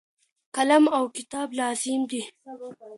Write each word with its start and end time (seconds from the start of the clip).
قلم 0.55 0.83
او 0.95 1.03
کتاب 1.17 1.47
لازم 1.59 2.01
دي. 2.11 2.21